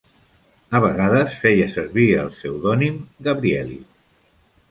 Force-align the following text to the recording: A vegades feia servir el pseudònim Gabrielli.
A 0.77 0.79
vegades 0.85 1.35
feia 1.43 1.67
servir 1.75 2.07
el 2.23 2.33
pseudònim 2.37 2.97
Gabrielli. 3.27 3.77